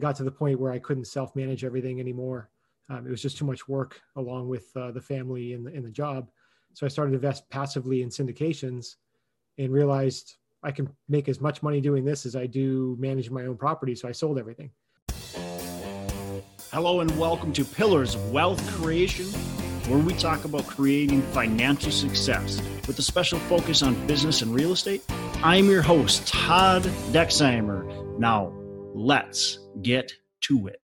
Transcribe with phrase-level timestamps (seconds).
[0.00, 2.50] got to the point where I couldn't self manage everything anymore.
[2.88, 5.84] Um, it was just too much work along with uh, the family and the, and
[5.84, 6.30] the job.
[6.74, 8.96] So I started to invest passively in syndications
[9.58, 13.46] and realized I can make as much money doing this as I do managing my
[13.46, 13.94] own property.
[13.94, 14.70] So I sold everything.
[16.72, 19.24] Hello, and welcome to Pillars of Wealth Creation,
[19.88, 24.72] where we talk about creating financial success with a special focus on business and real
[24.72, 25.02] estate.
[25.42, 26.82] I'm your host, Todd
[27.12, 28.18] Dexheimer.
[28.18, 28.52] Now,
[28.96, 30.10] let's get
[30.40, 30.80] to it.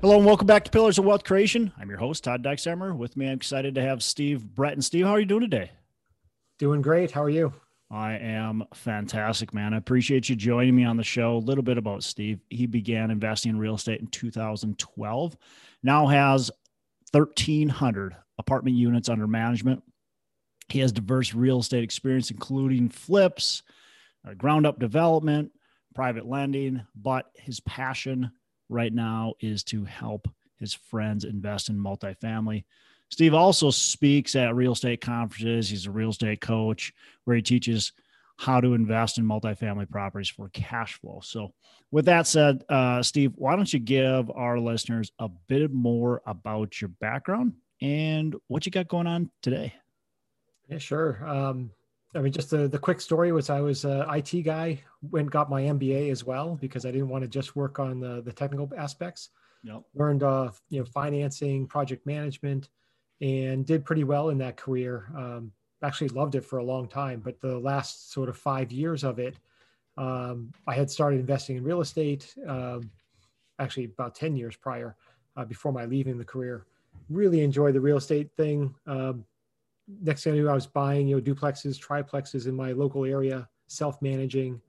[0.00, 1.72] Hello and welcome back to Pillars of Wealth Creation.
[1.78, 2.96] I'm your host, Todd Dexheimer.
[2.96, 4.72] With me, I'm excited to have Steve Brett.
[4.72, 5.70] And Steve, how are you doing today?
[6.58, 7.12] Doing great.
[7.12, 7.52] How are you?
[7.88, 9.74] I am fantastic, man.
[9.74, 11.36] I appreciate you joining me on the show.
[11.36, 12.40] A little bit about Steve.
[12.50, 15.36] He began investing in real estate in 2012,
[15.84, 16.50] now has
[17.12, 19.84] 1,300 apartment units under management.
[20.68, 23.62] He has diverse real estate experience, including flips,
[24.26, 25.52] uh, ground up development,
[25.94, 28.30] private lending, but his passion
[28.68, 32.64] right now is to help his friends invest in multifamily.
[33.08, 35.68] Steve also speaks at real estate conferences.
[35.68, 36.92] He's a real estate coach
[37.24, 37.92] where he teaches
[38.36, 41.20] how to invest in multifamily properties for cash flow.
[41.22, 41.52] So,
[41.90, 46.80] with that said, uh, Steve, why don't you give our listeners a bit more about
[46.80, 49.74] your background and what you got going on today?
[50.68, 51.26] Yeah, sure.
[51.26, 51.72] Um,
[52.14, 55.48] I mean, just the, the quick story was I was a IT guy, went got
[55.48, 58.68] my MBA as well because I didn't want to just work on the, the technical
[58.76, 59.30] aspects.
[59.62, 59.82] Yep.
[59.94, 62.70] Learned uh, you know financing, project management,
[63.20, 65.10] and did pretty well in that career.
[65.16, 69.04] Um, actually loved it for a long time, but the last sort of five years
[69.04, 69.36] of it,
[69.96, 72.34] um, I had started investing in real estate.
[72.46, 72.90] Um,
[73.58, 74.96] actually, about ten years prior,
[75.36, 76.66] uh, before my leaving the career.
[77.08, 78.74] Really enjoyed the real estate thing.
[78.86, 79.24] Um,
[80.02, 83.48] next thing I knew, I was buying, you know, duplexes, triplexes in my local area,
[83.68, 84.60] self-managing,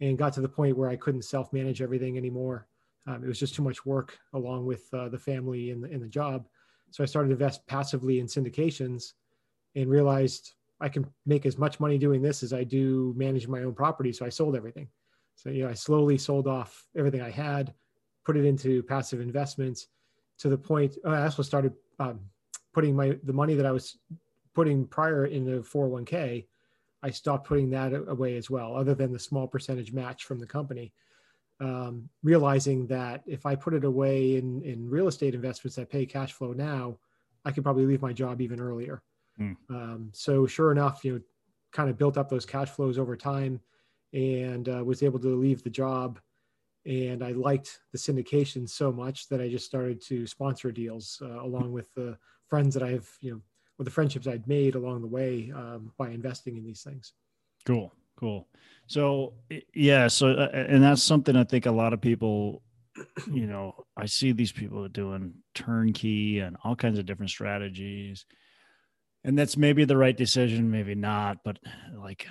[0.00, 2.66] and got to the point where I couldn't self-manage everything anymore.
[3.06, 6.02] Um, it was just too much work along with uh, the family and the, and
[6.02, 6.46] the job.
[6.90, 9.12] So I started to invest passively in syndications
[9.74, 13.62] and realized I can make as much money doing this as I do managing my
[13.62, 14.12] own property.
[14.12, 14.88] So I sold everything.
[15.36, 17.72] So, you know, I slowly sold off everything I had,
[18.24, 19.88] put it into passive investments
[20.38, 22.20] to the point I also started um,
[22.72, 23.98] putting my, the money that I was
[24.54, 26.46] putting prior in the 401k,
[27.02, 30.46] I stopped putting that away as well, other than the small percentage match from the
[30.46, 30.92] company.
[31.60, 36.06] Um, realizing that if I put it away in, in real estate investments that pay
[36.06, 36.96] cash flow now,
[37.44, 39.02] I could probably leave my job even earlier.
[39.38, 39.56] Mm.
[39.68, 41.20] Um, so sure enough, you know,
[41.72, 43.60] kind of built up those cash flows over time
[44.12, 46.18] and uh, was able to leave the job.
[46.86, 51.42] And I liked the syndication so much that I just started to sponsor deals uh,
[51.42, 52.16] along with the
[52.48, 53.40] friends that I've, you know,
[53.80, 57.14] or the friendships I'd made along the way um, by investing in these things.
[57.64, 58.46] Cool, cool.
[58.86, 59.32] So
[59.74, 62.62] yeah, so uh, and that's something I think a lot of people,
[63.32, 68.26] you know, I see these people doing turnkey and all kinds of different strategies,
[69.24, 71.58] and that's maybe the right decision, maybe not, but
[71.96, 72.26] like,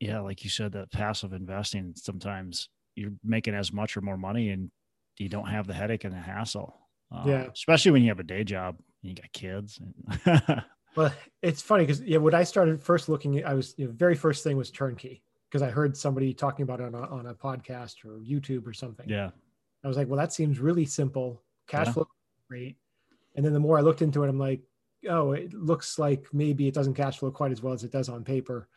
[0.00, 4.48] yeah, like you said, that passive investing sometimes you're making as much or more money
[4.48, 4.70] and
[5.18, 6.74] you don't have the headache and the hassle.
[7.14, 9.78] Uh, yeah, especially when you have a day job and you got kids.
[10.96, 11.12] Well,
[11.42, 14.42] it's funny because yeah, when I started first looking, I was you know, very first
[14.42, 18.04] thing was turnkey because I heard somebody talking about it on a, on a podcast
[18.04, 19.08] or YouTube or something.
[19.08, 19.30] Yeah,
[19.84, 21.42] I was like, well, that seems really simple.
[21.68, 21.92] Cash yeah.
[21.92, 22.08] flow
[22.48, 22.76] great.
[23.34, 24.62] And then the more I looked into it, I'm like,
[25.08, 28.08] oh, it looks like maybe it doesn't cash flow quite as well as it does
[28.08, 28.68] on paper.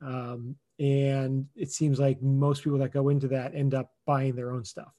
[0.00, 4.50] Um, and it seems like most people that go into that end up buying their
[4.50, 4.92] own stuff.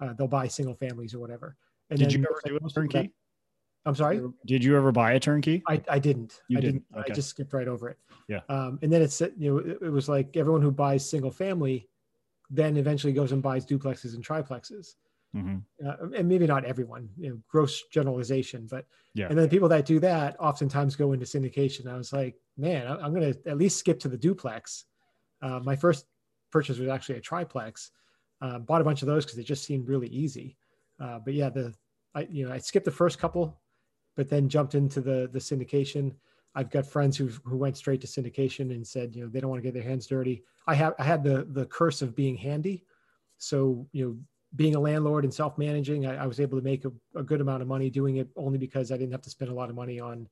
[0.00, 1.56] Uh, they'll buy single families or whatever.
[1.90, 3.12] And Did you ever do a turnkey?
[3.86, 4.20] I'm sorry.
[4.46, 5.62] Did you ever buy a turnkey?
[5.66, 6.40] I, I didn't.
[6.48, 6.84] You I didn't.
[6.90, 7.00] didn't.
[7.00, 7.12] Okay.
[7.12, 7.98] I just skipped right over it.
[8.28, 8.40] Yeah.
[8.48, 11.88] Um, and then it's you know it, it, was like everyone who buys single family,
[12.50, 14.94] then eventually goes and buys duplexes and triplexes.
[15.34, 15.56] Mm-hmm.
[15.86, 19.26] Uh, and maybe not everyone, you know, gross generalization, but yeah.
[19.28, 21.86] And then the people that do that oftentimes go into syndication.
[21.86, 24.84] I was like, man, I'm going to at least skip to the duplex.
[25.42, 26.06] Uh, my first
[26.50, 27.90] purchase was actually a triplex.
[28.40, 30.56] Uh, bought a bunch of those because they just seemed really easy.
[31.00, 31.74] Uh, but yeah, the
[32.14, 33.60] I you know I skipped the first couple
[34.18, 36.12] but then jumped into the the syndication.
[36.56, 39.48] I've got friends who who went straight to syndication and said, you know, they don't
[39.48, 40.42] want to get their hands dirty.
[40.66, 42.84] I have I had the the curse of being handy,
[43.38, 44.18] so you know,
[44.56, 47.40] being a landlord and self managing, I, I, was able to make a, a, good
[47.40, 49.76] amount of money doing it only because I didn't have to spend a lot of
[49.76, 50.26] money on,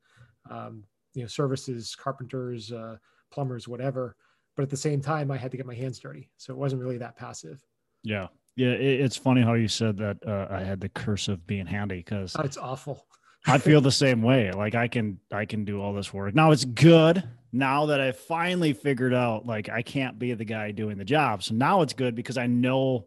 [0.50, 2.96] um, you know, services, carpenters, uh,
[3.30, 4.16] plumbers, whatever.
[4.56, 6.80] But at the same time, I had to get my hands dirty, so it wasn't
[6.82, 7.62] really that passive.
[8.02, 8.70] Yeah, yeah.
[8.72, 11.98] It, it's funny how you said that uh, I had the curse of being handy
[11.98, 13.06] because oh, it's awful.
[13.46, 14.50] I feel the same way.
[14.50, 16.34] Like I can I can do all this work.
[16.34, 17.22] Now it's good
[17.52, 21.42] now that I finally figured out like I can't be the guy doing the job.
[21.42, 23.06] So now it's good because I know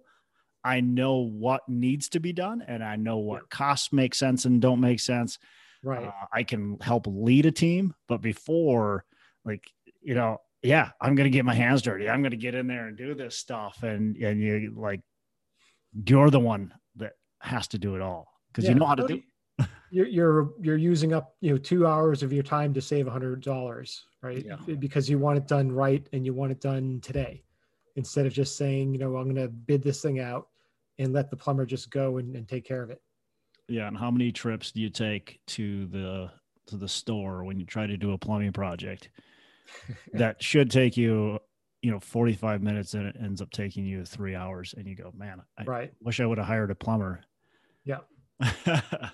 [0.64, 4.62] I know what needs to be done and I know what costs make sense and
[4.62, 5.40] don't make sense.
[5.84, 6.08] Right.
[6.08, 9.06] Uh, I can help lead a team, but before,
[9.46, 9.64] like,
[10.02, 12.10] you know, yeah, I'm going to get my hands dirty.
[12.10, 13.84] I'm going to get in there and do this stuff.
[13.84, 15.02] And, and you like,
[16.06, 18.72] you're the one that has to do it all because yeah.
[18.72, 19.22] you know how to do
[19.92, 23.12] you're, you're, you're using up, you know, two hours of your time to save a
[23.12, 24.46] hundred dollars, right?
[24.46, 24.76] Yeah.
[24.76, 27.44] Because you want it done right and you want it done today
[27.96, 30.48] instead of just saying, you know, I'm going to bid this thing out
[30.98, 33.02] and let the plumber just go and, and take care of it.
[33.68, 33.88] Yeah.
[33.88, 36.32] And how many trips do you take to the,
[36.68, 39.10] to the store when you try to do a plumbing project
[40.14, 41.40] that should take you,
[41.82, 45.12] you know, 45 minutes and it ends up taking you three hours and you go,
[45.16, 45.94] man, I right.
[46.02, 47.22] wish I would have hired a plumber.
[47.86, 48.00] Yeah.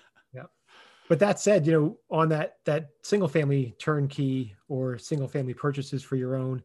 [1.07, 6.03] But that said, you know, on that, that single family turnkey or single family purchases
[6.03, 6.63] for your own,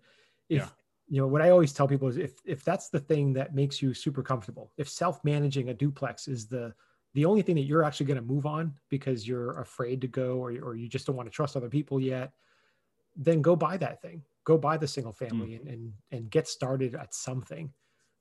[0.48, 0.69] if, yeah.
[1.08, 3.81] you know what i always tell people is if if that's the thing that makes
[3.81, 6.75] you super comfortable if self-managing a duplex is the
[7.14, 10.38] the only thing that you're actually going to move on because you're afraid to go
[10.38, 12.32] or, or you just don't want to trust other people yet
[13.16, 14.22] then go buy that thing.
[14.44, 15.60] Go buy the single family mm.
[15.60, 17.72] and, and and get started at something.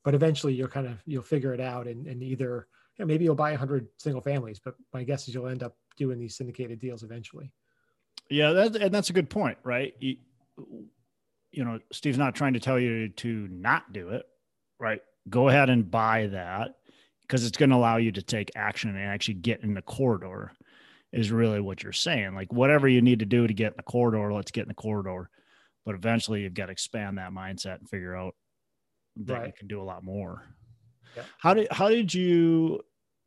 [0.04, 2.68] But eventually you'll kind of you'll figure it out and, and either
[2.98, 5.78] you know, maybe you'll buy 100 single families but my guess is you'll end up
[6.00, 7.52] doing these syndicated deals eventually
[8.32, 10.18] yeah that, and that's a good point right you,
[11.52, 14.26] you know, Steve's not trying to tell you to not do it,
[14.80, 15.02] right?
[15.30, 16.76] Go ahead and buy that
[17.22, 20.52] because it's going to allow you to take action and actually get in the corridor
[21.12, 22.36] is really what you're saying.
[22.36, 24.76] Like whatever you need to do to get in the corridor, let's get in the
[24.76, 25.30] corridor.
[25.86, 28.36] But eventually you've got to expand that mindset and figure out
[29.26, 29.48] that right.
[29.48, 30.44] you can do a lot more.
[31.16, 31.24] Yeah.
[31.40, 32.82] How did how did you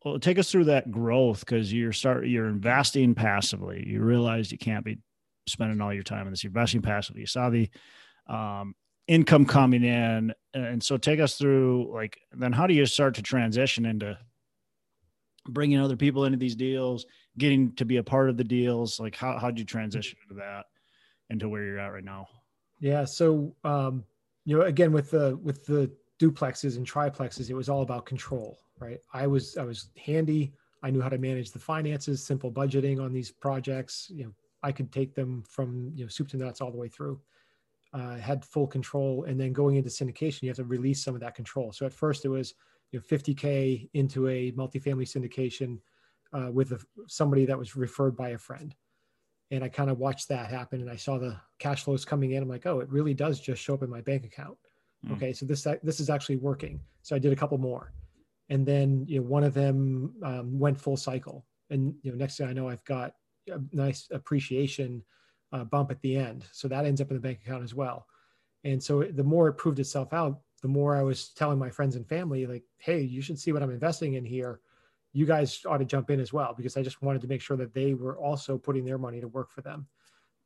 [0.05, 1.41] well, take us through that growth?
[1.41, 3.85] Because you're start you're investing passively.
[3.87, 4.99] You realized you can't be
[5.47, 6.45] spending all your time in this.
[6.45, 7.21] You're investing passively.
[7.21, 7.69] You saw the
[8.29, 8.75] um,
[9.09, 10.33] income coming in.
[10.55, 14.19] And so take us through like, then how do you start to transition into
[15.49, 17.05] bringing other people into these deals,
[17.39, 19.01] getting to be a part of the deals?
[19.01, 20.67] Like how, how'd you transition into that
[21.31, 22.27] into where you're at right now?
[22.81, 23.05] Yeah.
[23.05, 24.05] So, um,
[24.45, 25.91] you know, again, with the, with the
[26.23, 29.01] duplexes and triplexes, it was all about control, right?
[29.13, 30.53] I was, I was handy.
[30.83, 34.11] I knew how to manage the finances, simple budgeting on these projects.
[34.15, 36.89] You know, I could take them from, you know, soup to nuts all the way
[36.89, 37.21] through
[37.95, 39.25] uh, had full control.
[39.25, 41.73] And then going into syndication, you have to release some of that control.
[41.73, 42.55] So at first it was
[42.91, 45.79] you know 50k into a multifamily syndication
[46.33, 48.75] uh, with a, somebody that was referred by a friend.
[49.51, 52.43] And I kind of watched that happen, and I saw the cash flows coming in.
[52.43, 54.57] I'm like, oh, it really does just show up in my bank account.
[55.07, 55.17] Mm.
[55.17, 56.81] Okay, so this this is actually working.
[57.03, 57.93] So I did a couple more,
[58.49, 62.37] and then you know one of them um, went full cycle, and you know next
[62.37, 63.15] thing I know, I've got
[63.49, 65.03] a nice appreciation
[65.53, 66.45] uh, bump at the end.
[66.53, 68.07] So that ends up in the bank account as well.
[68.65, 71.97] And so the more it proved itself out, the more I was telling my friends
[71.97, 74.61] and family, like, hey, you should see what I'm investing in here.
[75.13, 77.57] You guys ought to jump in as well, because I just wanted to make sure
[77.57, 79.89] that they were also putting their money to work for them,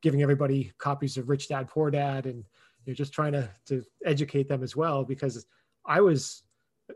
[0.01, 2.43] giving everybody copies of Rich Dad Poor Dad and
[2.87, 5.03] you know, just trying to, to educate them as well.
[5.03, 5.45] Because
[5.85, 6.43] I was,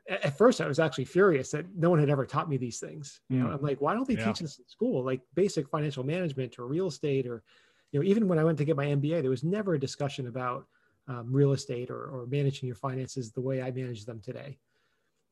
[0.10, 3.20] at first, I was actually furious that no one had ever taught me these things.
[3.30, 3.56] You know, mm.
[3.56, 4.26] I'm like, why don't they yeah.
[4.26, 7.44] teach this in school, like basic financial management or real estate or
[7.92, 10.28] you know, even when I went to get my MBA, there was never a discussion
[10.28, 10.66] about
[11.08, 14.58] um, real estate or, or managing your finances the way I manage them today.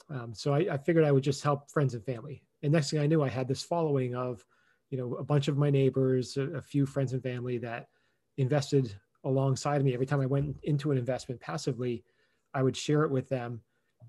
[0.10, 2.44] Um, so I, I, figured I would just help friends and family.
[2.62, 4.44] And next thing I knew, I had this following of,
[4.90, 7.88] you know, a bunch of my neighbors, a, a few friends and family that
[8.38, 9.94] invested alongside me.
[9.94, 12.04] Every time I went into an investment passively,
[12.54, 13.62] I would share it with them.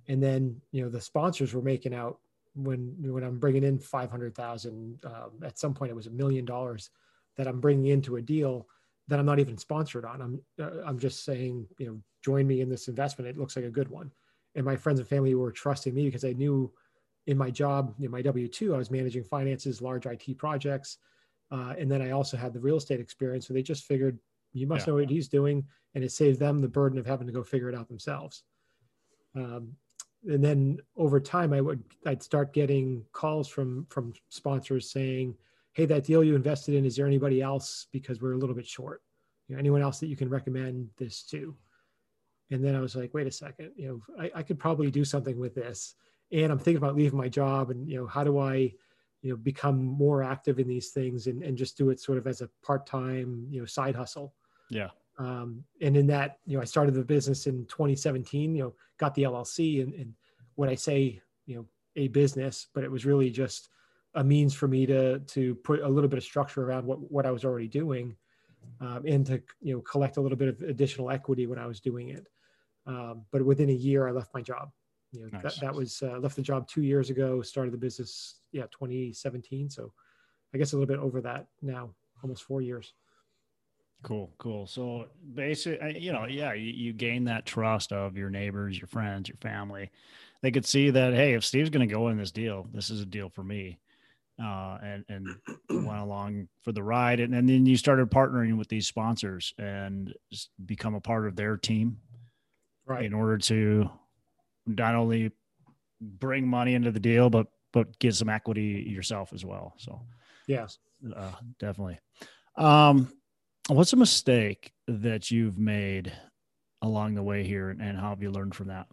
[0.08, 2.18] And then, you know, the sponsors were making out
[2.54, 5.04] when when I'm bringing in 500,000.
[5.04, 6.90] Um, at some point, it was a million dollars
[7.36, 8.66] that I'm bringing into a deal
[9.08, 10.22] that I'm not even sponsored on.
[10.22, 13.28] I'm uh, I'm just saying, you know, join me in this investment.
[13.28, 14.10] It looks like a good one.
[14.54, 16.72] And my friends and family were trusting me because they knew
[17.26, 20.98] in my job, in my W two, I was managing finances, large IT projects,
[21.50, 23.46] uh, and then I also had the real estate experience.
[23.46, 24.18] So they just figured
[24.52, 24.92] you must yeah.
[24.92, 25.64] know what he's doing,
[25.94, 28.44] and it saved them the burden of having to go figure it out themselves.
[29.34, 29.74] Um,
[30.28, 35.36] and then over time, I would I'd start getting calls from from sponsors saying
[35.72, 37.86] hey, that deal you invested in, is there anybody else?
[37.92, 39.02] Because we're a little bit short.
[39.48, 41.56] You know, anyone else that you can recommend this to?
[42.50, 45.04] And then I was like, wait a second, you know, I, I could probably do
[45.04, 45.94] something with this.
[46.32, 48.72] And I'm thinking about leaving my job and, you know, how do I,
[49.22, 52.26] you know, become more active in these things and, and just do it sort of
[52.26, 54.34] as a part-time, you know, side hustle.
[54.70, 54.88] Yeah.
[55.18, 59.14] Um, and in that, you know, I started the business in 2017, you know, got
[59.14, 60.14] the LLC and, and
[60.54, 63.68] when I say, you know, a business, but it was really just
[64.14, 67.26] a means for me to to put a little bit of structure around what what
[67.26, 68.16] I was already doing,
[68.80, 71.80] um, and to you know collect a little bit of additional equity when I was
[71.80, 72.26] doing it.
[72.86, 74.70] Um, but within a year, I left my job.
[75.12, 75.42] you know, nice.
[75.42, 79.70] that, that was uh, left the job two years ago, started the business, yeah, 2017.
[79.70, 79.92] So
[80.54, 81.90] I guess a little bit over that now,
[82.22, 82.94] almost four years.
[84.02, 84.66] Cool, cool.
[84.66, 89.28] So basically, you know, yeah, you, you gain that trust of your neighbors, your friends,
[89.28, 89.90] your family.
[90.42, 93.02] They could see that, hey, if Steve's going to go in this deal, this is
[93.02, 93.78] a deal for me.
[94.42, 95.28] Uh, and and
[95.86, 100.14] went along for the ride, and, and then you started partnering with these sponsors and
[100.64, 101.98] become a part of their team,
[102.86, 103.04] right?
[103.04, 103.90] In order to
[104.66, 105.30] not only
[106.00, 109.74] bring money into the deal, but but get some equity yourself as well.
[109.76, 110.00] So,
[110.46, 110.78] yes,
[111.14, 111.98] uh, definitely.
[112.56, 113.12] Um,
[113.68, 116.12] what's a mistake that you've made
[116.82, 118.86] along the way here, and how have you learned from that?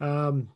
[0.00, 0.48] Um,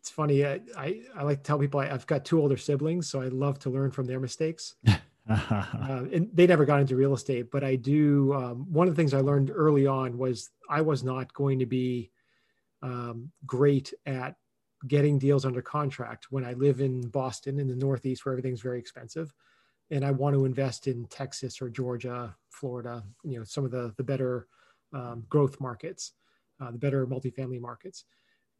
[0.00, 0.46] it's funny.
[0.46, 3.28] I, I, I like to tell people I, have got two older siblings, so I
[3.28, 4.76] love to learn from their mistakes.
[5.28, 5.64] uh,
[6.12, 8.32] and they never got into real estate, but I do.
[8.34, 11.66] Um, one of the things I learned early on was I was not going to
[11.66, 12.10] be
[12.82, 14.36] um, great at
[14.86, 18.78] getting deals under contract when I live in Boston in the Northeast, where everything's very
[18.78, 19.32] expensive
[19.90, 23.92] and I want to invest in Texas or Georgia, Florida, you know, some of the
[23.96, 24.46] the better
[24.92, 26.12] um, growth markets,
[26.60, 28.04] uh, the better multifamily markets.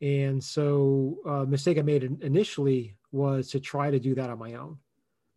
[0.03, 4.39] And so, a uh, mistake I made initially was to try to do that on
[4.39, 4.79] my own,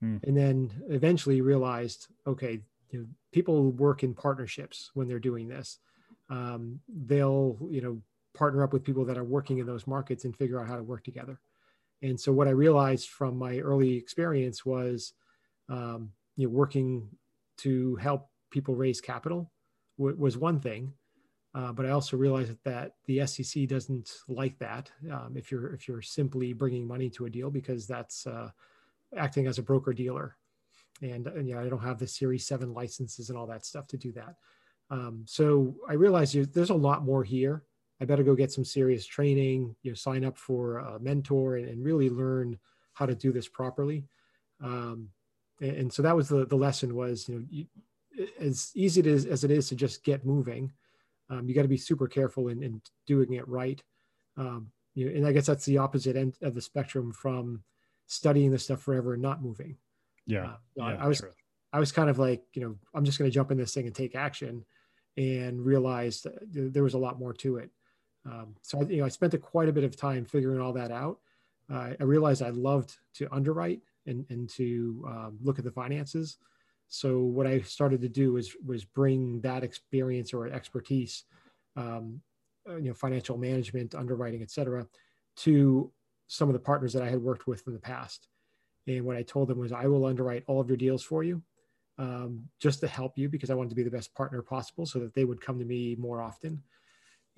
[0.04, 0.24] mm.
[0.24, 5.80] and then eventually realized, okay, you know, people work in partnerships when they're doing this.
[6.30, 8.02] Um, they'll, you know,
[8.34, 10.84] partner up with people that are working in those markets and figure out how to
[10.84, 11.40] work together.
[12.02, 15.14] And so, what I realized from my early experience was
[15.70, 17.08] um, you know, working
[17.58, 19.52] to help people raise capital
[19.98, 20.94] w- was one thing.
[21.56, 25.88] Uh, but I also realized that the SEC doesn't like that um, if you're if
[25.88, 28.50] you're simply bringing money to a deal because that's uh,
[29.16, 30.36] acting as a broker dealer,
[31.04, 33.86] and, and you know, I don't have the Series Seven licenses and all that stuff
[33.88, 34.36] to do that.
[34.90, 37.64] Um, so I realized there's a lot more here.
[38.02, 39.76] I better go get some serious training.
[39.84, 42.58] You know, sign up for a mentor and, and really learn
[42.94, 44.06] how to do this properly.
[44.64, 45.10] Um,
[45.70, 47.66] and so that was the, the lesson was you know you,
[48.40, 50.72] as easy it is as it is to just get moving
[51.30, 53.82] um, you got to be super careful in, in doing it right.
[54.38, 57.64] Um, you know, and i guess that's the opposite end of the spectrum from
[58.08, 59.78] studying this stuff forever and not moving.
[60.26, 61.32] Yeah, uh, yeah i was true.
[61.74, 63.88] i was kind of like you know i'm just going to jump in this thing
[63.88, 64.64] and take action
[65.18, 67.70] and realized there was a lot more to it.
[68.26, 70.74] Um, so I, you know i spent a, quite a bit of time figuring all
[70.74, 71.20] that out.
[71.72, 76.38] Uh, i realized i loved to underwrite and, and to um, look at the finances.
[76.88, 81.24] So what I started to do was was bring that experience or expertise,
[81.76, 82.22] um,
[82.70, 84.86] uh, you know, financial management, underwriting, et cetera,
[85.38, 85.92] to
[86.28, 88.28] some of the partners that I had worked with in the past.
[88.86, 91.42] And what I told them was, I will underwrite all of your deals for you,
[91.98, 95.00] um, just to help you because I wanted to be the best partner possible, so
[95.00, 96.62] that they would come to me more often.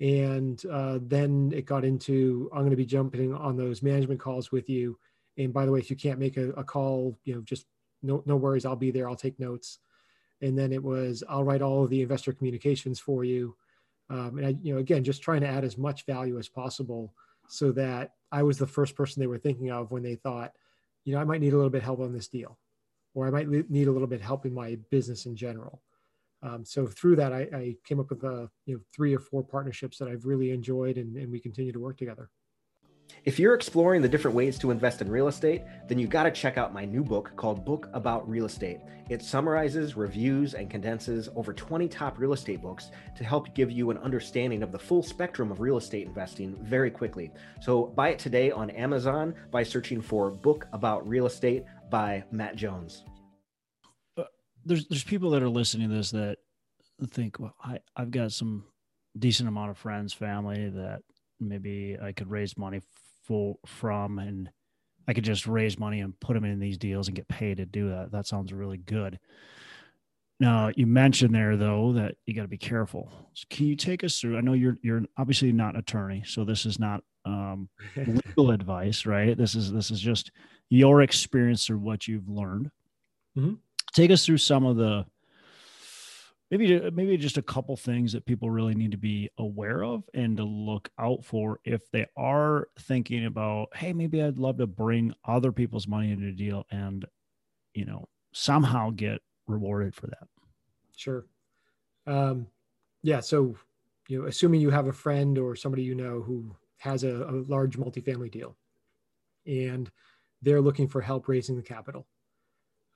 [0.00, 4.52] And uh, then it got into, I'm going to be jumping on those management calls
[4.52, 4.98] with you
[5.38, 7.66] and by the way, if you can't make a, a call, you know, just
[8.02, 8.64] no, no worries.
[8.64, 9.08] I'll be there.
[9.08, 9.78] I'll take notes.
[10.42, 13.56] And then it was, I'll write all of the investor communications for you.
[14.10, 17.14] Um, and I, you know, again, just trying to add as much value as possible
[17.48, 20.52] so that I was the first person they were thinking of when they thought,
[21.04, 22.58] you know, I might need a little bit help on this deal,
[23.14, 25.82] or I might need a little bit help in my business in general.
[26.42, 29.18] Um, so through that, I, I, came up with a, uh, you know, three or
[29.18, 32.28] four partnerships that I've really enjoyed and, and we continue to work together.
[33.24, 36.30] If you're exploring the different ways to invest in real estate, then you've got to
[36.30, 38.78] check out my new book called Book About Real Estate.
[39.08, 43.90] It summarizes, reviews, and condenses over 20 top real estate books to help give you
[43.90, 47.32] an understanding of the full spectrum of real estate investing very quickly.
[47.60, 52.56] So buy it today on Amazon by searching for Book About Real Estate by Matt
[52.56, 53.04] Jones.
[54.16, 54.24] Uh,
[54.64, 56.38] there's there's people that are listening to this that
[57.10, 58.66] think, well, I, I've got some
[59.18, 61.02] decent amount of friends, family that
[61.40, 62.80] maybe I could raise money
[63.24, 64.50] for from and
[65.08, 67.66] I could just raise money and put them in these deals and get paid to
[67.66, 68.10] do that.
[68.12, 69.18] That sounds really good.
[70.38, 73.10] Now you mentioned there though that you got to be careful.
[73.34, 74.36] So can you take us through?
[74.36, 79.06] I know you're you're obviously not an attorney, so this is not um, legal advice,
[79.06, 79.36] right?
[79.36, 80.30] This is this is just
[80.68, 82.70] your experience or what you've learned.
[83.36, 83.54] Mm-hmm.
[83.94, 85.06] Take us through some of the
[86.50, 90.36] maybe maybe just a couple things that people really need to be aware of and
[90.36, 95.12] to look out for if they are thinking about hey maybe i'd love to bring
[95.24, 97.04] other people's money into a deal and
[97.74, 100.28] you know somehow get rewarded for that.
[100.96, 101.24] Sure.
[102.06, 102.46] Um,
[103.02, 103.56] yeah so
[104.08, 107.44] you know assuming you have a friend or somebody you know who has a, a
[107.48, 108.56] large multifamily deal
[109.46, 109.90] and
[110.42, 112.06] they're looking for help raising the capital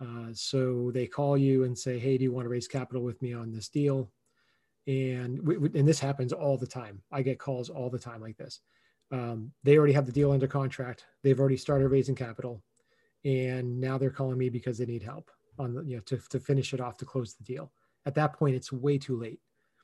[0.01, 3.21] uh, so they call you and say, "Hey, do you want to raise capital with
[3.23, 4.11] me on this deal?"
[4.87, 7.01] and we, and this happens all the time.
[7.13, 8.61] I get calls all the time like this.
[9.13, 11.05] Um, they already have the deal under contract.
[11.23, 12.63] They've already started raising capital,
[13.25, 16.41] and now they're calling me because they need help on the you know to to
[16.41, 17.73] finish it off to close the deal.
[18.07, 19.41] At that point, it's way too late.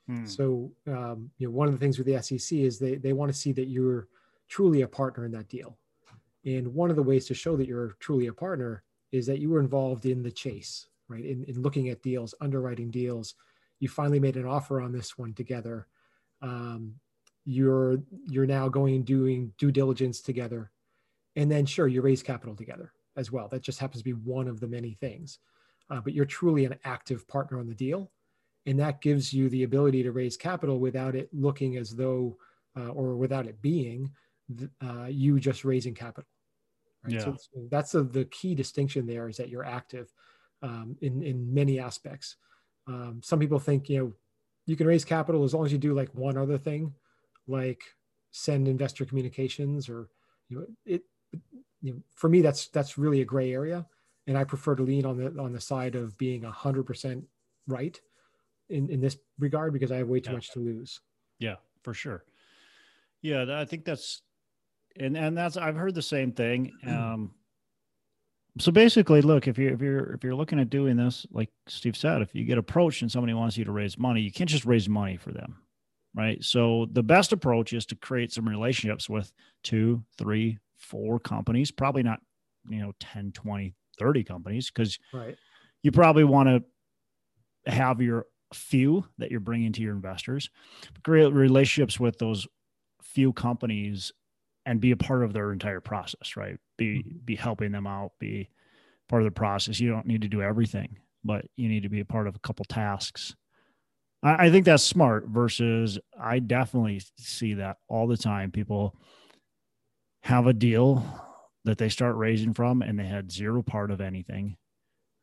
[0.07, 0.25] Hmm.
[0.25, 3.33] So um, you know one of the things with the SEC is they they want
[3.33, 4.09] to see that you're
[4.49, 5.77] truly a partner in that deal.
[6.45, 8.85] And one of the ways to show that you're truly a partner
[9.17, 11.25] is that you were involved in the chase, right?
[11.25, 13.35] In, in looking at deals, underwriting deals.
[13.81, 15.87] You finally made an offer on this one together.
[16.43, 16.95] Um,
[17.45, 20.71] you're you're now going and doing due diligence together,
[21.37, 23.49] and then sure you raise capital together as well.
[23.49, 25.39] That just happens to be one of the many things,
[25.91, 28.11] uh, but you're truly an active partner on the deal,
[28.67, 32.37] and that gives you the ability to raise capital without it looking as though
[32.77, 34.11] uh, or without it being
[34.83, 36.29] uh, you just raising capital.
[37.07, 37.15] Right?
[37.15, 37.21] Yeah.
[37.25, 37.37] So
[37.71, 40.13] that's a, the key distinction there is that you're active
[40.63, 42.37] um, in, in many aspects.
[42.87, 44.13] Um, some people think, you know,
[44.67, 46.93] you can raise capital as long as you do like one other thing,
[47.47, 47.83] like
[48.31, 50.09] send investor communications or,
[50.49, 51.03] you know, it,
[51.83, 53.87] you know, for me, that's, that's really a gray area.
[54.27, 57.25] And I prefer to lean on the, on the side of being a hundred percent
[57.69, 58.01] right
[58.69, 60.37] in, in this regard, because I have way too yeah.
[60.37, 61.01] much to lose.
[61.39, 62.25] Yeah, for sure.
[63.23, 63.47] Yeah.
[63.49, 64.23] I think that's,
[64.99, 66.73] and and that's I've heard the same thing.
[66.87, 67.33] Um,
[68.59, 71.97] so basically, look if you're if you're if you're looking at doing this, like Steve
[71.97, 74.65] said, if you get approached and somebody wants you to raise money, you can't just
[74.65, 75.59] raise money for them,
[76.15, 76.43] right?
[76.43, 79.31] So the best approach is to create some relationships with
[79.63, 82.21] two, three, four companies, probably not
[82.69, 85.37] you know 10, 20, 30 companies, because right.
[85.83, 90.49] you probably want to have your few that you're bringing to your investors,
[91.05, 92.47] create relationships with those
[93.03, 94.13] few companies
[94.67, 96.59] and be a part of their entire process, right?
[96.77, 97.19] Be mm-hmm.
[97.25, 98.51] be helping them out, be
[99.09, 99.81] part of the process.
[99.81, 102.41] You don't need to do everything, but you need to be a part of a
[102.41, 103.35] couple tasks.
[104.23, 108.51] I, I think that's smart versus I definitely see that all the time.
[108.51, 108.97] People
[110.23, 111.05] have a deal
[111.65, 114.57] that they start raising from and they had zero part of anything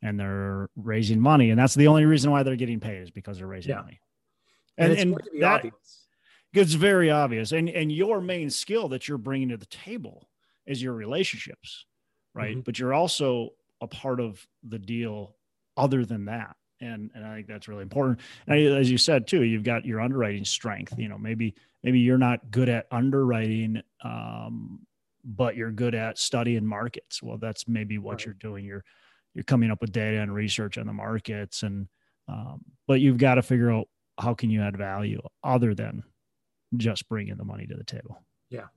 [0.02, 1.50] and they're raising money.
[1.50, 3.82] And that's the only reason why they're getting paid is because they're raising yeah.
[3.82, 4.00] money.
[4.78, 6.03] And, and, and that, obvious
[6.54, 7.52] it's very obvious.
[7.52, 10.30] And and your main skill that you're bringing to the table
[10.66, 11.86] is your relationships
[12.34, 12.52] right?
[12.52, 12.62] Mm-hmm.
[12.62, 13.50] but you're also
[13.82, 15.36] a part of the deal
[15.78, 16.56] other than that.
[16.82, 18.20] And and i think that's really important.
[18.48, 20.98] And as you said too you've got your underwriting strength.
[20.98, 24.80] You know maybe maybe you're not good at underwriting um,
[25.24, 27.22] but you're good at studying markets.
[27.22, 28.26] Well that's maybe what right.
[28.26, 28.66] you're doing.
[28.66, 28.84] You're
[29.34, 31.64] you're coming up with data and research on the markets.
[31.64, 31.88] And
[32.28, 33.88] um, but you've got to figure out
[34.20, 36.04] how can you add value other than
[36.78, 38.22] just bringing the money to the table.
[38.50, 38.68] Yeah.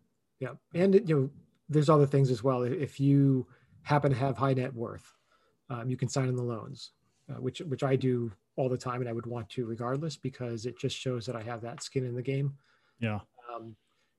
[0.41, 0.53] Yeah.
[0.75, 1.31] And, you know,
[1.69, 2.63] there's other things as well.
[2.63, 3.47] If you
[3.83, 5.15] happen to have high net worth,
[5.71, 6.93] um, you can sign on the loans,
[7.31, 9.01] uh, which, which I do all the time.
[9.01, 12.05] And I would want to regardless, because it just shows that I have that skin
[12.05, 12.55] in the game.
[13.01, 13.21] Yeah.
[13.53, 13.77] Um,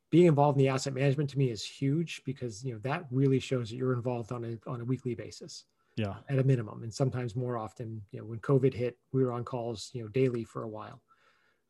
[0.10, 3.40] being involved in the asset management to me is huge because, you know, that really
[3.40, 5.66] shows that you're involved on a, on a weekly basis.
[5.96, 6.14] Yeah.
[6.30, 6.84] At a minimum.
[6.84, 10.08] And sometimes more often, you know, when COVID hit, we were on calls, you know,
[10.10, 11.02] daily for a while.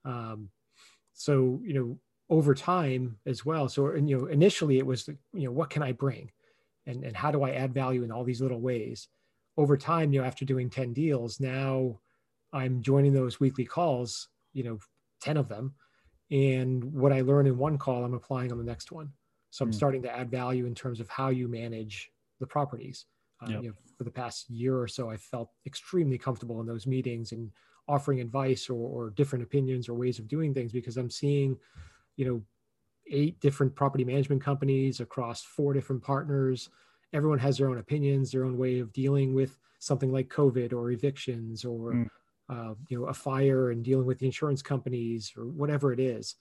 [0.04, 0.50] Um,
[1.18, 1.98] so you know
[2.30, 5.84] over time as well so and, you know initially it was you know what can
[5.84, 6.32] i bring?
[6.86, 9.08] And and how do i add value in all these little ways?
[9.58, 12.00] Over time you know after doing 10 deals now
[12.54, 14.78] i'm joining those weekly calls you know
[15.22, 15.74] 10 of them.
[16.30, 19.12] And what i learn in one call i'm applying on the next one.
[19.50, 19.76] So i'm mm.
[19.76, 23.06] starting to add value in terms of how you manage the properties.
[23.42, 23.62] Uh, yep.
[23.62, 27.34] you know, for the past year or so i felt extremely comfortable in those meetings
[27.34, 27.52] and
[27.88, 31.58] offering advice or, or different opinions or ways of doing things because I'm seeing,
[32.16, 32.42] you know,
[33.10, 36.70] eight different property management companies across four different partners.
[37.14, 40.92] Everyone has their own opinions, their own way of dealing with something like COVID or
[40.92, 42.08] evictions or mm.
[42.50, 46.36] uh, you know a fire and dealing with the insurance companies or whatever it is.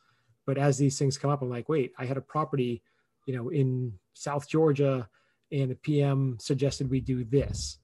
[0.45, 2.83] But as these things come up, I'm like, wait, I had a property,
[3.27, 5.09] you know, in South Georgia,
[5.53, 7.79] and the PM suggested we do this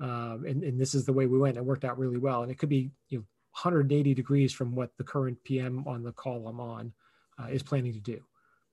[0.00, 1.56] um, and, and this is the way we went.
[1.56, 3.24] It worked out really well, and it could be you know
[3.62, 6.92] 180 degrees from what the current PM on the call I'm on
[7.40, 8.20] uh, is planning to do.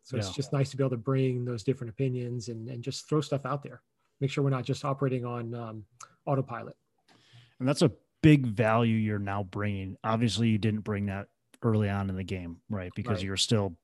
[0.04, 0.24] So yeah.
[0.24, 3.22] it's just nice to be able to bring those different opinions and, and just throw
[3.22, 3.82] stuff out there.
[4.20, 5.86] Make sure we're not just operating on um,
[6.26, 6.76] autopilot.
[7.60, 7.92] And that's a
[8.24, 9.98] big value you're now bringing.
[10.04, 11.28] Obviously, you didn't bring that
[11.62, 12.92] early on in the game, right?
[12.96, 13.26] Because right.
[13.26, 13.76] you're still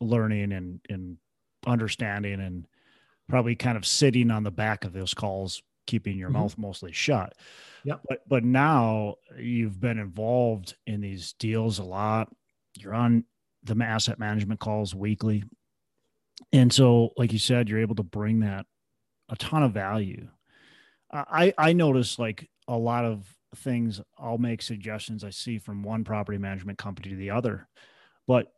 [0.00, 1.18] learning and and
[1.66, 2.66] understanding and
[3.28, 6.38] probably kind of sitting on the back of those calls keeping your mm-hmm.
[6.38, 7.34] mouth mostly shut.
[7.82, 7.96] Yeah.
[8.08, 12.28] But but now you've been involved in these deals a lot.
[12.76, 13.24] You're on
[13.64, 15.42] the asset management calls weekly.
[16.52, 18.66] And so, like you said, you're able to bring that
[19.28, 20.28] a ton of value.
[21.10, 26.04] I I notice like a lot of things I'll make suggestions I see from one
[26.04, 27.66] property management company to the other.
[28.26, 28.52] But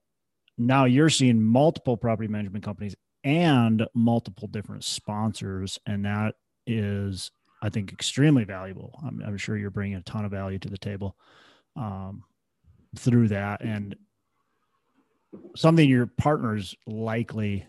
[0.58, 5.78] now you're seeing multiple property management companies and multiple different sponsors.
[5.86, 6.34] And that
[6.70, 7.30] is,
[7.62, 8.98] I think, extremely valuable.
[9.04, 11.16] I'm, I'm sure you're bringing a ton of value to the table
[11.76, 12.24] um,
[12.96, 13.62] through that.
[13.62, 13.96] And
[15.56, 17.66] something your partners likely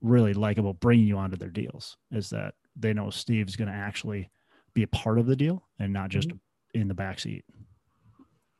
[0.00, 3.74] really like about bringing you onto their deals is that they know Steve's going to
[3.74, 4.30] actually
[4.74, 6.80] be a part of the deal and not just mm-hmm.
[6.80, 7.44] in the back seat.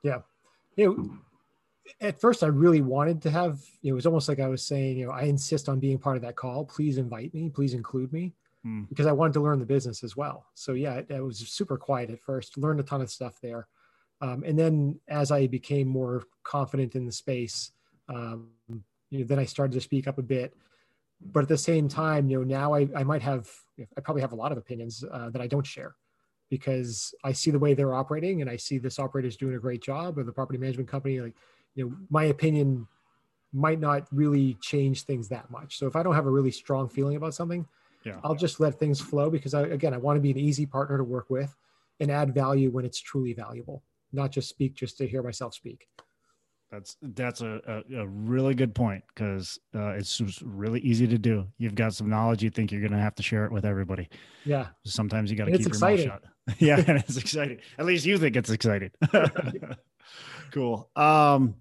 [0.03, 0.21] Yeah.
[0.77, 1.19] You know,
[2.01, 5.07] at first I really wanted to have, it was almost like I was saying, you
[5.07, 6.65] know, I insist on being part of that call.
[6.65, 8.33] Please invite me, please include me
[8.65, 8.89] mm.
[8.89, 10.47] because I wanted to learn the business as well.
[10.55, 13.69] So yeah, it, it, was super quiet at first, learned a ton of stuff there.
[14.21, 17.73] Um, and then as I became more confident in the space,
[18.09, 18.49] um,
[19.11, 20.55] you know, then I started to speak up a bit.
[21.21, 23.49] But at the same time, you know, now I, I might have,
[23.97, 25.95] I probably have a lot of opinions uh, that I don't share
[26.51, 29.59] because I see the way they're operating and I see this operator is doing a
[29.59, 31.21] great job or the property management company.
[31.21, 31.35] Like,
[31.75, 32.87] you know, my opinion
[33.53, 35.79] might not really change things that much.
[35.79, 37.67] So if I don't have a really strong feeling about something,
[38.05, 38.21] yeah.
[38.23, 40.99] I'll just let things flow because I, again, I want to be an easy partner
[40.99, 41.55] to work with
[42.01, 45.89] and add value when it's truly valuable, not just speak just to hear myself speak.
[46.71, 51.47] That's that's a, a, a really good point because uh, it's really easy to do.
[51.57, 54.09] You've got some knowledge, you think you're going to have to share it with everybody.
[54.45, 54.67] Yeah.
[54.85, 56.09] Sometimes you got to keep your exciting.
[56.09, 56.57] mouth shut.
[56.59, 57.59] yeah, and it's exciting.
[57.79, 58.91] At least you think it's exciting.
[60.51, 60.91] cool.
[60.97, 61.55] Um,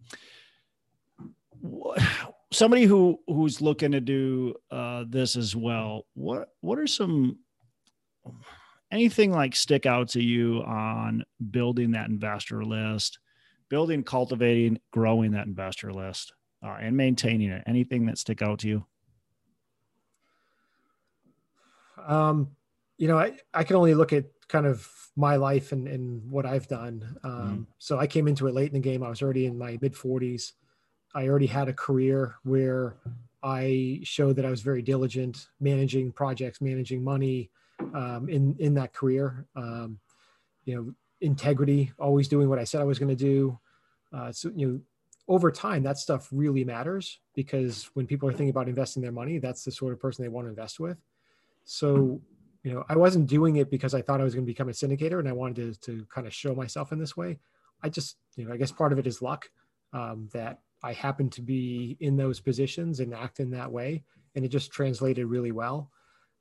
[2.54, 6.06] somebody who who's looking to do uh, this as well.
[6.14, 7.40] What what are some
[8.92, 13.20] anything like stick out to you on building that investor list?
[13.74, 16.32] building, cultivating, growing that investor list,
[16.64, 17.64] uh, and maintaining it.
[17.66, 18.86] Anything that stick out to you?
[22.06, 22.50] Um,
[23.00, 26.46] you know, I, I can only look at kind of my life and, and what
[26.46, 27.18] I've done.
[27.24, 29.02] Um, mm So I came into it late in the game.
[29.02, 30.52] I was already in my mid 40s.
[31.16, 32.96] I already had a career where
[33.44, 37.50] I showed that I was very diligent managing projects, managing money
[37.94, 39.46] um, in in that career.
[39.56, 40.00] Um,
[40.66, 43.60] you know, integrity, always doing what I said I was going to do.
[44.14, 44.80] Uh, so, you know,
[45.28, 49.40] over time, that stuff really matters because when people are thinking about investing their money,
[49.40, 50.98] that's the sort of person they want to invest with.
[51.64, 52.22] So,
[52.64, 54.74] you know, I wasn't doing it because I thought I was going to become a
[54.74, 57.40] syndicator and I wanted to, to kind of show myself in this way.
[57.82, 59.50] I just, you know, I guess part of it is luck
[59.94, 64.04] um, that I happened to be in those positions and act in that way.
[64.36, 65.92] And it just translated really well.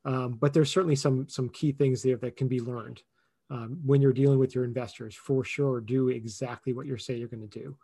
[0.05, 3.03] Um, but there's certainly some some key things there that can be learned
[3.51, 7.29] um, when you're dealing with your investors, for sure, do exactly what you say you're
[7.29, 7.77] going to do.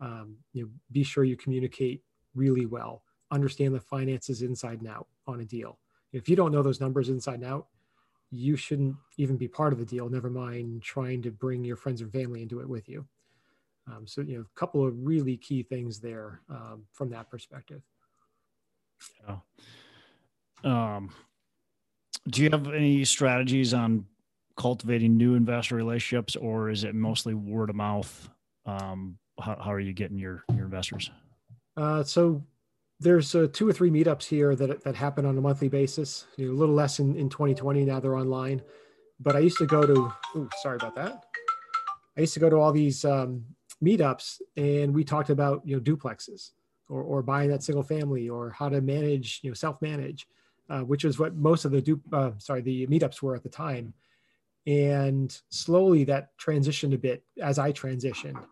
[0.00, 2.02] Um, you know, be sure you communicate
[2.36, 5.78] really well, understand the finances inside and out on a deal.
[6.12, 7.66] If you don't know those numbers inside and out,
[8.30, 10.08] you shouldn't even be part of the deal.
[10.08, 13.04] Never mind trying to bring your friends and family into it with you.
[13.90, 17.82] Um, so, you know, a couple of really key things there um, from that perspective.
[19.26, 19.36] Yeah.
[20.64, 21.10] Um,
[22.28, 24.04] do you have any strategies on
[24.56, 28.28] cultivating new investor relationships, or is it mostly word of mouth?
[28.66, 31.10] Um, how, how are you getting your your investors?
[31.76, 32.42] Uh, so
[33.00, 36.26] there's uh, two or three meetups here that that happen on a monthly basis.
[36.36, 38.62] You know, a little less in, in 2020 now they're online,
[39.20, 40.12] but I used to go to.
[40.36, 41.24] Ooh, sorry about that.
[42.16, 43.44] I used to go to all these um,
[43.84, 46.50] meetups, and we talked about you know duplexes
[46.88, 50.26] or or buying that single family or how to manage you know self manage,
[50.70, 53.48] uh, which is what most of the du- uh, sorry the meetups were at the
[53.48, 53.94] time
[54.68, 58.44] and slowly that transitioned a bit as I transitioned.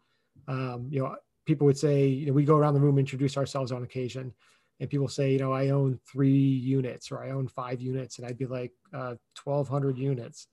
[0.48, 3.70] Um, you know, people would say, you know, we go around the room, introduce ourselves
[3.70, 4.32] on occasion,
[4.80, 8.26] and people say, you know, I own three units or I own five units, and
[8.26, 10.48] I'd be like, uh, 1,200 units.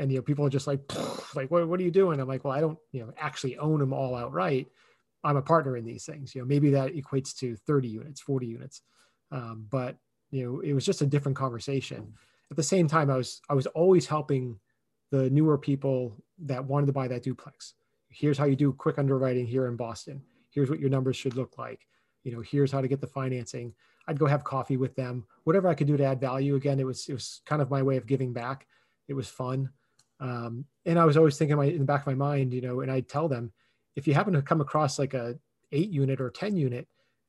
[0.00, 0.80] And, you know, people are just like,
[1.34, 2.18] like, what, what are you doing?
[2.18, 4.68] I'm like, well, I don't, you know, actually own them all outright.
[5.22, 6.34] I'm a partner in these things.
[6.34, 8.80] You know, maybe that equates to 30 units, 40 units.
[9.30, 9.96] Um, but,
[10.30, 12.14] you know, it was just a different conversation.
[12.50, 14.58] At the same time, I was, I was always helping
[15.10, 17.74] the newer people that wanted to buy that duplex.
[18.08, 20.22] Here's how you do quick underwriting here in Boston.
[20.48, 21.86] Here's what your numbers should look like.
[22.24, 23.74] You know, here's how to get the financing.
[24.08, 26.56] I'd go have coffee with them, whatever I could do to add value.
[26.56, 28.66] Again, it was it was kind of my way of giving back.
[29.08, 29.70] It was fun,
[30.20, 32.80] um, and I was always thinking my, in the back of my mind, you know,
[32.80, 33.52] and I'd tell them
[33.96, 35.38] if you happen to come across like a
[35.72, 36.86] eight unit or ten unit,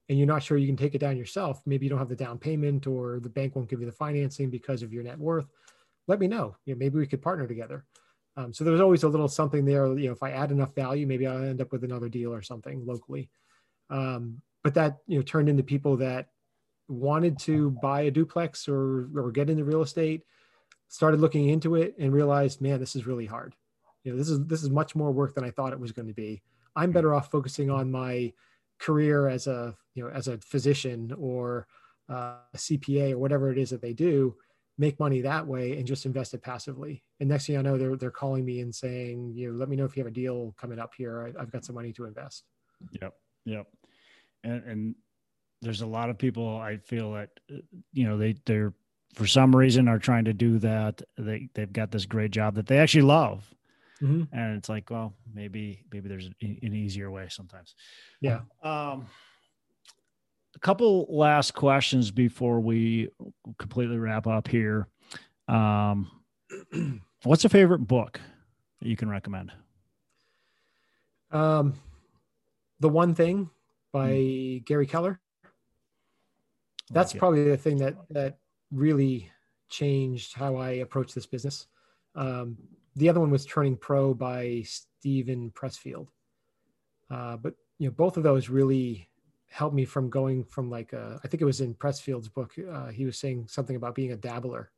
[0.09, 2.15] and you're not sure you can take it down yourself, maybe you don't have the
[2.15, 5.47] down payment or the bank won't give you the financing because of your net worth
[6.07, 6.55] let me know.
[6.65, 7.85] You know, maybe we could partner together.
[8.37, 9.87] Um, so there was always a little something there.
[9.97, 12.41] You know, if I add enough value, maybe I'll end up with another deal or
[12.41, 13.29] something locally.
[13.89, 16.29] Um, but that you know turned into people that
[16.87, 20.23] wanted to buy a duplex or or get into real estate,
[20.91, 23.55] started looking into it and realized, man, this is really hard.
[24.03, 26.09] you know, this is this is much more work than I thought it was going
[26.09, 26.41] to be.
[26.75, 28.33] I'm better off focusing on my
[28.77, 31.65] career as a you know as a physician or
[32.09, 34.35] uh, a CPA or whatever it is that they do,
[34.77, 37.03] make money that way and just invest it passively.
[37.21, 39.77] And next thing I know, they're they're calling me and saying, you know, let me
[39.77, 41.33] know if you have a deal coming up here.
[41.37, 42.43] I, have got some money to invest.
[43.01, 43.13] Yep,
[43.45, 43.67] yep.
[44.43, 44.95] And and
[45.61, 47.29] there's a lot of people I feel that
[47.93, 48.73] you know they they're
[49.13, 51.01] for some reason are trying to do that.
[51.17, 53.53] They they've got this great job that they actually love.
[54.01, 54.35] Mm-hmm.
[54.35, 57.75] And it's like, well, maybe maybe there's an easier way sometimes.
[58.19, 58.41] Yeah.
[58.63, 59.07] Um,
[60.55, 63.09] a couple last questions before we
[63.57, 64.87] completely wrap up here.
[65.47, 66.11] Um,
[67.23, 68.19] what's a favorite book
[68.81, 69.51] that you can recommend?
[71.31, 71.75] Um,
[72.79, 73.49] the one thing
[73.91, 74.65] by mm.
[74.65, 75.19] Gary Keller.
[76.89, 78.37] That's like probably the thing that that
[78.71, 79.31] really
[79.69, 81.67] changed how I approach this business.
[82.15, 82.57] Um,
[82.95, 86.07] the other one was Turning Pro by Steven Pressfield.
[87.09, 89.09] Uh, but you know, both of those really
[89.49, 92.53] helped me from going from like a, I think it was in Pressfield's book.
[92.71, 94.71] Uh, he was saying something about being a dabbler.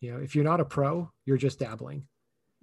[0.00, 2.06] You know, if you're not a pro, you're just dabbling.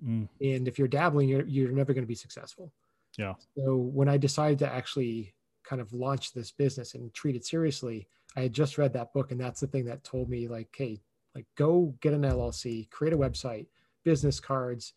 [0.04, 0.28] Mm.
[0.41, 2.71] And if you're dabbling, you're, you're never going to be successful.
[3.17, 3.34] Yeah.
[3.56, 8.08] So when I decided to actually kind of launch this business and treat it seriously,
[8.35, 9.31] I had just read that book.
[9.31, 11.01] And that's the thing that told me like, Hey,
[11.33, 13.67] like go get an LLC, create a website,
[14.03, 14.93] business cards,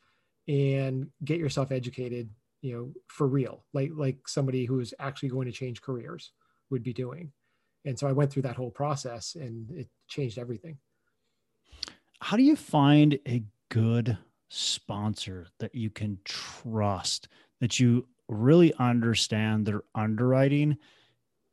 [0.49, 5.53] and get yourself educated you know for real like like somebody who's actually going to
[5.53, 6.33] change careers
[6.71, 7.31] would be doing
[7.85, 10.77] and so i went through that whole process and it changed everything
[12.21, 17.29] how do you find a good sponsor that you can trust
[17.61, 20.77] that you really understand their underwriting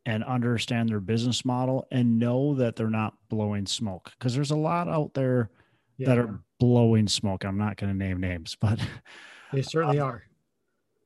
[0.05, 4.11] and understand their business model and know that they're not blowing smoke.
[4.17, 5.49] Because there's a lot out there
[5.97, 6.09] yeah.
[6.09, 7.43] that are blowing smoke.
[7.43, 8.79] I'm not going to name names but
[9.51, 10.23] they certainly uh, are.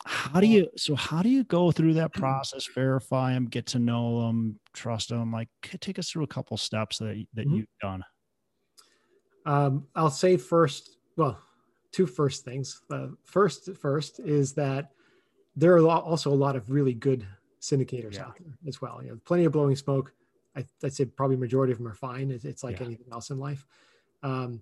[0.05, 3.79] how do you so how do you go through that process verify them get to
[3.79, 5.49] know them trust them like
[5.81, 7.57] take us through a couple steps that, that mm-hmm.
[7.57, 8.03] you've done.
[9.45, 11.39] Um, i'll say first well
[11.91, 12.81] two first things.
[12.89, 14.89] Uh, first first is that
[15.55, 17.25] there are also a lot of really good
[17.61, 18.25] syndicators yeah.
[18.25, 20.13] out there as well you know plenty of blowing smoke
[20.55, 22.87] I, would say probably majority of them are fine it's, it's like yeah.
[22.87, 23.65] anything else in life
[24.23, 24.61] um,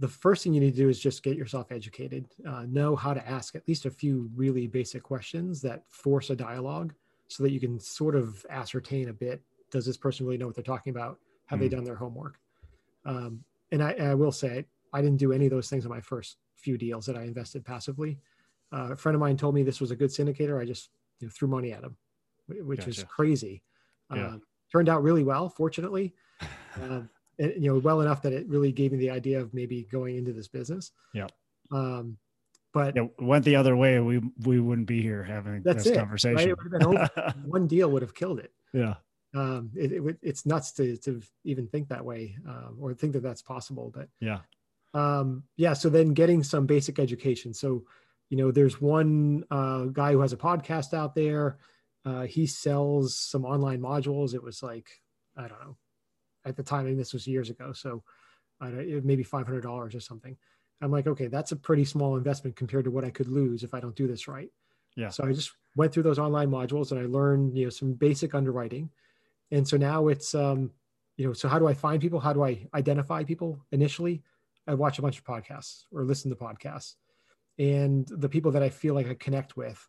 [0.00, 3.14] the first thing you need to do is just get yourself educated, uh, know how
[3.14, 6.92] to ask at least a few really basic questions that force a dialogue
[7.28, 10.54] so that you can sort of ascertain a bit does this person really know what
[10.54, 11.18] they're talking about?
[11.46, 11.62] Have mm.
[11.62, 11.74] they hmm.
[11.76, 12.38] done their homework?
[13.04, 16.00] Um, and I, I, will say, I didn't do any of those things on my
[16.00, 18.18] first few deals that I invested passively.
[18.72, 20.60] Uh, a friend of mine told me this was a good syndicator.
[20.60, 21.96] I just you know, threw money at him,
[22.48, 22.90] which gotcha.
[22.90, 23.62] is crazy.
[24.14, 24.28] Yeah.
[24.28, 26.14] Um, turned out really well, fortunately.
[26.82, 30.16] Um, you know, well enough that it really gave me the idea of maybe going
[30.16, 30.90] into this business.
[31.12, 31.28] Yeah.
[31.70, 32.18] Um,
[32.72, 34.00] but it went the other way.
[34.00, 36.54] We we wouldn't be here having this it, conversation.
[36.68, 37.36] Right?
[37.44, 38.52] one deal would have killed it.
[38.72, 38.94] Yeah.
[39.34, 43.22] Um, it, it, it's nuts to to even think that way um, or think that
[43.22, 43.92] that's possible.
[43.94, 44.40] But yeah.
[44.92, 45.72] Um, yeah.
[45.72, 47.54] So then getting some basic education.
[47.54, 47.84] So,
[48.28, 51.58] you know, there's one uh, guy who has a podcast out there.
[52.04, 54.34] Uh, he sells some online modules.
[54.34, 55.00] It was like
[55.36, 55.76] I don't know,
[56.44, 57.72] at the time, and this was years ago.
[57.72, 58.02] So
[58.60, 58.70] uh,
[59.02, 60.36] maybe $500 or something.
[60.80, 63.74] I'm like, okay, that's a pretty small investment compared to what I could lose if
[63.74, 64.50] I don't do this right.
[64.96, 65.08] Yeah.
[65.08, 68.34] So I just went through those online modules and I learned, you know, some basic
[68.34, 68.90] underwriting.
[69.50, 70.70] And so now it's, um,
[71.16, 72.20] you know, so how do I find people?
[72.20, 74.22] How do I identify people initially?
[74.66, 76.94] I watch a bunch of podcasts or listen to podcasts.
[77.58, 79.88] And the people that I feel like I connect with,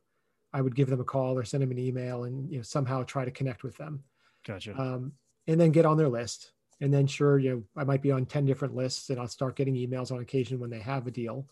[0.56, 3.04] I would give them a call or send them an email and you know somehow
[3.04, 4.02] try to connect with them.
[4.48, 4.74] Gotcha.
[4.80, 5.12] Um,
[5.48, 6.54] and then get on their list.
[6.80, 9.58] And then sure, you know, I might be on 10 different lists and I'll start
[9.58, 11.48] getting emails on occasion when they have a deal.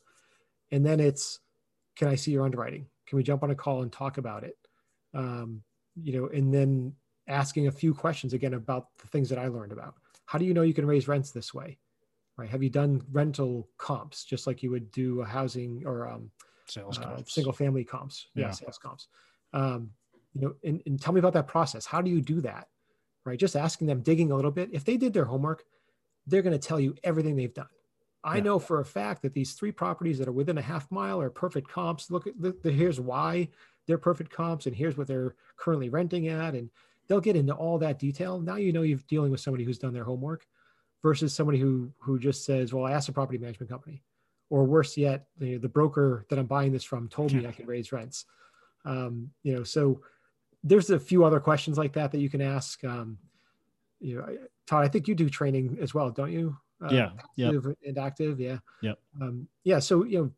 [0.72, 1.39] And then it's,
[1.98, 2.88] can I see your underwriting?
[3.06, 4.58] Can we jump on a call and talk about it?
[5.13, 5.63] Um,
[6.02, 6.94] you know, and then
[7.28, 9.96] asking a few questions again about the things that I learned about.
[10.26, 11.78] How do you know you can raise rents this way?
[12.38, 12.50] Right?
[12.50, 16.32] Have you done rental comps just like you would do a housing or um,
[16.67, 18.28] sales uh, single family comps?
[18.36, 19.08] Yeah, sales comps.
[19.54, 19.91] Um,
[20.34, 21.86] you know, and, and tell me about that process.
[21.86, 22.67] How do you do that?
[23.26, 23.39] right?
[23.39, 24.69] Just asking them, digging a little bit.
[24.71, 25.63] If they did their homework,
[26.28, 27.67] they're going to tell you everything they've done.
[28.23, 28.43] I yeah.
[28.43, 31.30] know for a fact that these three properties that are within a half mile are
[31.30, 32.10] perfect comps.
[32.10, 33.49] Look at the, here's why
[33.86, 36.69] they're perfect comps, and here's what they're currently renting at, and
[37.08, 38.39] they'll get into all that detail.
[38.39, 40.45] Now you know you're dealing with somebody who's done their homework,
[41.02, 44.02] versus somebody who who just says, "Well, I asked a property management company,"
[44.54, 47.68] or worse yet, the, the broker that I'm buying this from told me I could
[47.68, 48.26] raise rents.
[48.86, 50.02] Um, you know, so
[50.63, 52.84] there's a few other questions like that that you can ask.
[52.84, 53.18] Um,
[54.00, 54.38] you know,
[54.68, 56.56] Todd, I think you do training as well, don't you?
[56.80, 57.10] Uh, yeah.
[57.36, 57.63] Yep.
[57.84, 58.39] and active.
[58.39, 58.60] Yeah.
[58.84, 59.00] Yep.
[59.20, 59.80] Um, yeah.
[59.80, 60.32] So, you know,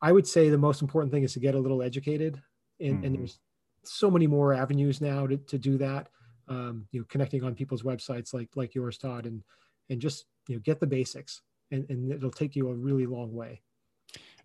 [0.00, 2.40] I would say the most important thing is to get a little educated,
[2.80, 3.04] and, mm-hmm.
[3.04, 3.40] and there's
[3.82, 6.08] so many more avenues now to, to do that.
[6.48, 9.42] Um, you know, connecting on people's websites like like yours, Todd, and
[9.90, 13.34] and just you know get the basics, and, and it'll take you a really long
[13.34, 13.60] way.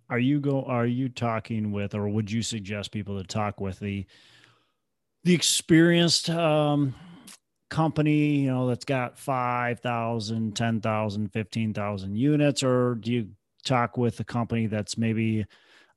[0.09, 0.63] Are you go?
[0.63, 4.05] Are you talking with, or would you suggest people to talk with the
[5.23, 6.93] the experienced um,
[7.69, 13.29] company, you know, that's got 5,000, 10,000, 15,000 units, or do you
[13.63, 15.45] talk with a company that's maybe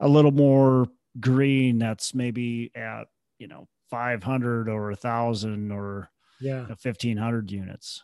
[0.01, 0.87] a little more
[1.21, 3.05] green, that's maybe at,
[3.39, 6.11] you know, 500 or a thousand or
[6.41, 8.03] yeah, you know, 1500 units?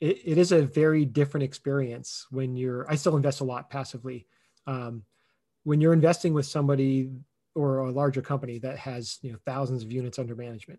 [0.00, 4.26] It, it is a very different experience when you're, I still invest a lot passively.
[4.66, 5.04] Um,
[5.64, 7.10] when you're investing with somebody
[7.56, 10.78] or a larger company that has you know thousands of units under management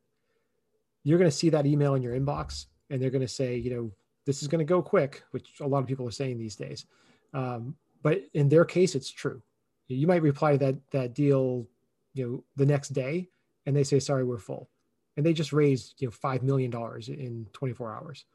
[1.03, 3.69] you're going to see that email in your inbox and they're going to say you
[3.69, 3.91] know
[4.25, 6.85] this is going to go quick which a lot of people are saying these days.
[7.33, 9.41] Um, but in their case it's true.
[9.87, 11.67] You might reply to that that deal
[12.13, 13.29] you know the next day
[13.65, 14.69] and they say sorry we're full.
[15.15, 18.25] And they just raised you know five million dollars in 24 hours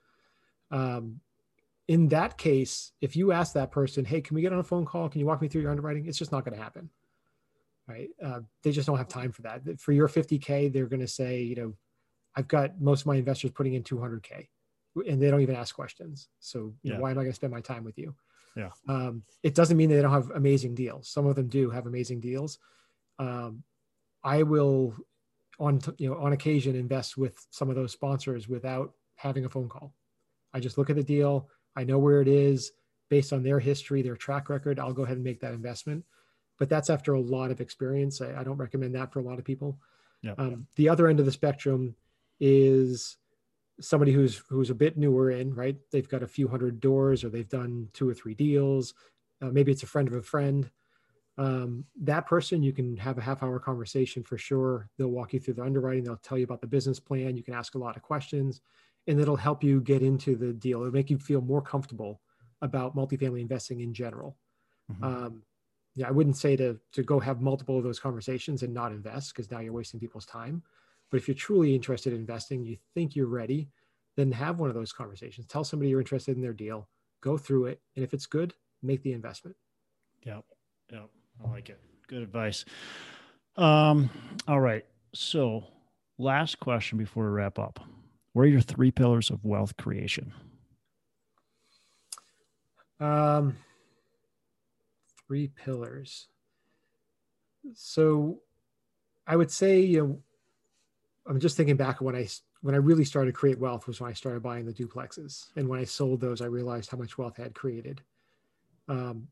[0.72, 1.20] um,
[1.86, 4.84] in that case if you ask that person hey can we get on a phone
[4.84, 6.90] call can you walk me through your underwriting it's just not going to happen
[7.88, 8.08] right?
[8.24, 9.62] Uh, they just don't have time for that.
[9.80, 11.74] For your 50K, they're going to say, you know,
[12.36, 14.48] I've got most of my investors putting in 200K
[15.08, 16.28] and they don't even ask questions.
[16.40, 16.94] So yeah.
[16.94, 18.14] know, why am I going to spend my time with you?
[18.56, 18.70] Yeah.
[18.88, 21.08] Um, it doesn't mean they don't have amazing deals.
[21.08, 22.58] Some of them do have amazing deals.
[23.18, 23.62] Um,
[24.24, 24.94] I will
[25.58, 29.68] on, you know, on occasion invest with some of those sponsors without having a phone
[29.68, 29.94] call.
[30.54, 31.48] I just look at the deal.
[31.76, 32.72] I know where it is
[33.08, 34.78] based on their history, their track record.
[34.78, 36.04] I'll go ahead and make that investment
[36.62, 38.20] but that's after a lot of experience.
[38.20, 39.80] I, I don't recommend that for a lot of people.
[40.22, 40.38] Yep.
[40.38, 41.96] Um, the other end of the spectrum
[42.38, 43.16] is
[43.80, 47.30] somebody who's who's a bit newer in right they've got a few hundred doors or
[47.30, 48.94] they've done two or three deals
[49.40, 50.70] uh, maybe it's a friend of a friend
[51.38, 55.40] um, that person you can have a half hour conversation for sure they'll walk you
[55.40, 57.96] through the underwriting they'll tell you about the business plan you can ask a lot
[57.96, 58.60] of questions
[59.06, 62.20] and it'll help you get into the deal it'll make you feel more comfortable
[62.60, 64.36] about multifamily investing in general
[64.90, 65.04] mm-hmm.
[65.04, 65.42] um,
[65.94, 69.34] yeah, I wouldn't say to to go have multiple of those conversations and not invest
[69.34, 70.62] because now you're wasting people's time.
[71.10, 73.68] But if you're truly interested in investing, you think you're ready,
[74.16, 75.46] then have one of those conversations.
[75.46, 76.88] Tell somebody you're interested in their deal,
[77.20, 79.56] go through it, and if it's good, make the investment.
[80.24, 80.40] Yeah,
[80.90, 81.04] yeah,
[81.44, 81.78] I like it.
[82.08, 82.64] Good advice.
[83.56, 84.08] Um,
[84.48, 84.86] all right.
[85.14, 85.64] So,
[86.16, 87.80] last question before we wrap up.
[88.32, 90.32] What are your three pillars of wealth creation?
[93.00, 93.56] Um
[95.26, 96.28] three pillars.
[97.74, 98.40] So
[99.26, 100.18] I would say, you know,
[101.26, 102.28] I'm just thinking back when I
[102.60, 105.68] when I really started to create wealth was when I started buying the duplexes, and
[105.68, 108.02] when I sold those, I realized how much wealth I had created.
[108.88, 109.28] Um,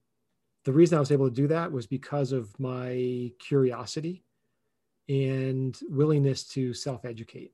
[0.64, 4.24] the reason I was able to do that was because of my curiosity
[5.08, 7.52] and willingness to self-educate.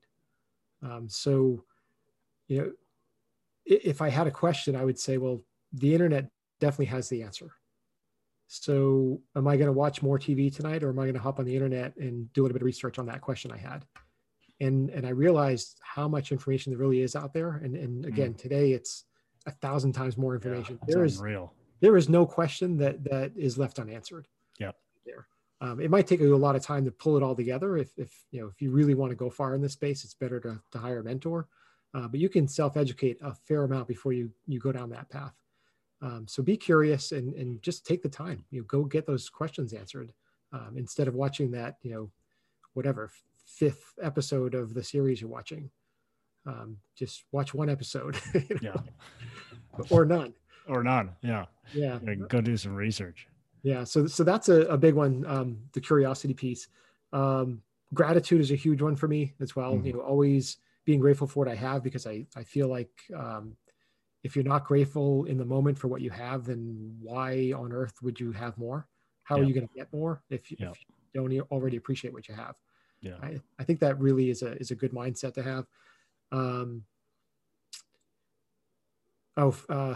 [0.83, 1.63] Um, so,
[2.47, 2.71] you know,
[3.65, 7.51] if I had a question, I would say, well, the internet definitely has the answer.
[8.47, 11.39] So, am I going to watch more TV tonight, or am I going to hop
[11.39, 13.85] on the internet and do a little bit of research on that question I had?
[14.61, 17.55] And and I realized how much information there really is out there.
[17.63, 18.07] And and mm.
[18.07, 18.37] again, mm.
[18.37, 19.03] today it's
[19.45, 20.79] a thousand times more information.
[20.87, 21.53] Yeah, there is real.
[21.81, 24.27] There is no question that that is left unanswered.
[24.59, 24.71] Yeah.
[25.05, 25.27] There.
[25.59, 27.77] Um, it might take you a lot of time to pull it all together.
[27.77, 30.13] If if you know if you really want to go far in this space, it's
[30.13, 31.47] better to to hire a mentor.
[31.93, 35.09] Uh, but you can self educate a fair amount before you you go down that
[35.09, 35.33] path.
[36.01, 38.45] Um, so be curious and, and just take the time.
[38.51, 40.13] You know, go get those questions answered
[40.53, 42.11] um, instead of watching that, you know,
[42.73, 43.09] whatever
[43.45, 45.69] fifth episode of the series you're watching.
[46.45, 48.73] Um, just watch one episode, you know?
[48.73, 50.33] yeah, or none,
[50.67, 51.11] or none.
[51.21, 51.99] Yeah, yeah.
[52.29, 53.27] Go do some research.
[53.67, 55.25] Yeah, so so that's a, a big one.
[55.27, 56.69] Um, the curiosity piece.
[57.11, 57.61] Um,
[57.93, 59.73] gratitude is a huge one for me as well.
[59.73, 59.87] Mm-hmm.
[59.87, 63.57] You know, always being grateful for what I have because I I feel like um,
[64.23, 68.01] if you're not grateful in the moment for what you have, then why on earth
[68.01, 68.87] would you have more?
[69.23, 69.41] How yeah.
[69.41, 70.69] are you going to get more if you, yeah.
[70.69, 72.55] if you, don't already appreciate what you have?
[73.01, 75.65] Yeah, I, I think that really is a is a good mindset to have.
[76.31, 76.83] Um,
[79.35, 79.95] oh, uh,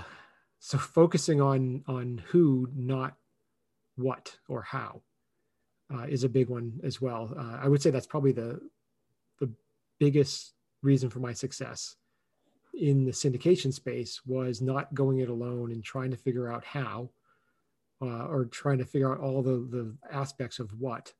[0.59, 3.15] so focusing on on who, not
[4.01, 5.01] what or how,
[5.93, 7.33] uh, is a big one as well.
[7.37, 8.59] Uh, I would say that's probably the
[9.39, 9.51] the
[9.99, 11.95] biggest reason for my success
[12.73, 17.09] in the syndication space was not going it alone and trying to figure out how
[18.01, 21.13] uh, or trying to figure out all the, the aspects of what,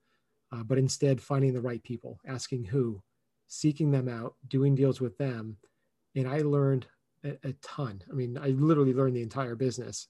[0.51, 3.01] uh, but instead finding the right people, asking who,
[3.47, 5.57] seeking them out, doing deals with them.
[6.15, 6.87] And I learned
[7.23, 8.01] a, a ton.
[8.09, 10.07] I mean, I literally learned the entire business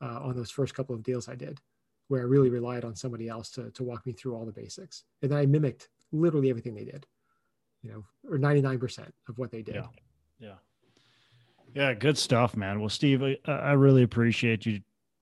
[0.00, 1.60] uh, on those first couple of deals I did.
[2.08, 5.04] Where I really relied on somebody else to, to walk me through all the basics.
[5.22, 7.06] And then I mimicked literally everything they did,
[7.82, 9.76] you know, or 99% of what they did.
[9.76, 9.86] Yeah.
[10.38, 10.54] Yeah.
[11.74, 11.94] Yeah.
[11.94, 12.80] Good stuff, man.
[12.80, 14.80] Well, Steve, I, I really appreciate you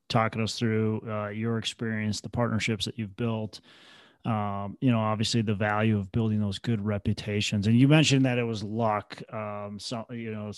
[0.09, 3.61] talking us through uh, your experience, the partnerships that you've built.
[4.25, 7.67] Um, you know, obviously the value of building those good reputations.
[7.67, 9.21] And you mentioned that it was luck.
[9.33, 10.53] Um, so you know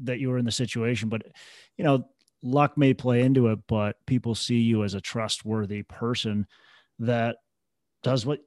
[0.00, 1.22] that you were in the situation, but
[1.76, 2.08] you know,
[2.42, 6.46] luck may play into it, but people see you as a trustworthy person
[6.98, 7.36] that
[8.02, 8.40] does what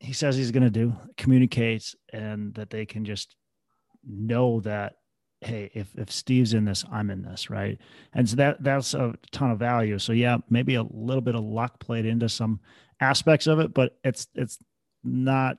[0.00, 3.34] he says he's going to do, communicates, and that they can just
[4.08, 4.94] know that
[5.40, 7.78] hey if if steve's in this i'm in this right?
[8.12, 9.98] And so that that's a ton of value.
[9.98, 12.60] So yeah maybe a little bit of luck played into some
[13.00, 14.58] aspects of it but it's it's
[15.04, 15.58] not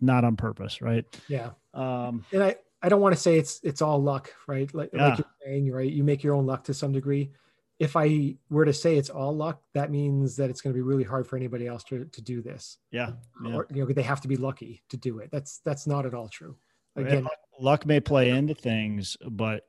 [0.00, 1.04] not on purpose right?
[1.28, 1.50] Yeah.
[1.74, 5.08] Um and i i don't want to say it's it's all luck right like, yeah.
[5.08, 7.30] like you're saying right you make your own luck to some degree
[7.78, 10.82] if i were to say it's all luck that means that it's going to be
[10.82, 13.10] really hard for anybody else to, to do this yeah,
[13.44, 13.54] yeah.
[13.54, 16.14] or you know they have to be lucky to do it that's that's not at
[16.14, 16.56] all true
[16.96, 17.26] again
[17.60, 19.66] luck may play into things, but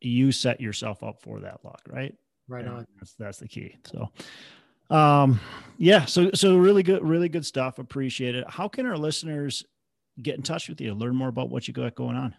[0.00, 2.14] you set yourself up for that luck, right?
[2.48, 2.86] Right on.
[2.96, 3.76] That's that's the key.
[3.84, 4.10] So
[4.94, 5.40] um
[5.78, 7.78] yeah, so so really good, really good stuff.
[7.78, 8.48] Appreciate it.
[8.48, 9.64] How can our listeners
[10.22, 12.34] get in touch with you, learn more about what you got going on?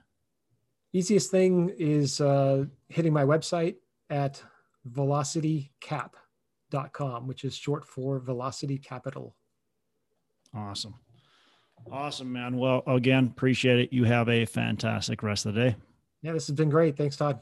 [0.95, 3.75] Easiest thing is uh hitting my website
[4.09, 4.41] at
[4.89, 9.35] velocitycap.com, which is short for velocity capital.
[10.53, 10.95] Awesome.
[11.91, 12.55] Awesome, man.
[12.55, 13.91] Well, again, appreciate it.
[13.91, 15.75] You have a fantastic rest of the day.
[16.21, 16.95] Yeah, this has been great.
[16.95, 17.41] Thanks, Todd.